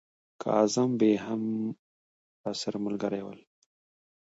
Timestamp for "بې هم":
0.99-1.41